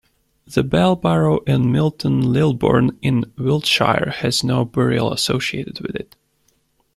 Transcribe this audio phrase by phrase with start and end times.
[0.47, 6.15] The bell barrow in Milton Lilbourne in Wiltshire has no burial associated with it.